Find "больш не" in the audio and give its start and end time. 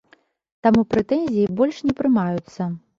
1.63-1.99